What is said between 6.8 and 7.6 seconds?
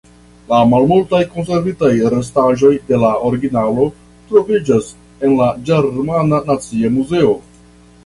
Muzeo.